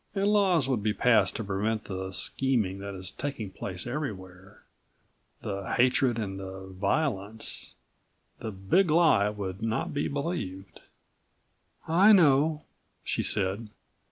And 0.15 0.33
laws 0.33 0.67
would 0.67 0.81
be 0.81 0.95
passed 0.95 1.35
to 1.35 1.43
prevent 1.43 1.83
the 1.83 2.11
scheming 2.11 2.79
that's 2.79 3.11
taking 3.11 3.51
place 3.51 3.85
everywhere, 3.85 4.63
the 5.43 5.73
hatred 5.73 6.17
and 6.17 6.39
the 6.39 6.65
violence. 6.71 7.75
The 8.39 8.49
Big 8.51 8.89
Lie 8.89 9.29
would 9.29 9.61
not 9.61 9.93
be 9.93 10.07
believed." 10.07 10.79
"I 11.87 12.13
know," 12.13 12.63
she 13.03 13.21
said. 13.21 13.69